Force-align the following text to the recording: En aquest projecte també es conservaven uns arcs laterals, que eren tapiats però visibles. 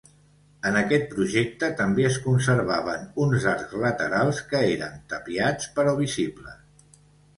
En 0.69 0.77
aquest 0.79 1.03
projecte 1.17 1.67
també 1.81 2.07
es 2.09 2.17
conservaven 2.23 3.05
uns 3.27 3.45
arcs 3.53 3.77
laterals, 3.87 4.41
que 4.55 4.63
eren 4.71 4.97
tapiats 5.13 5.71
però 5.77 5.95
visibles. 6.05 6.99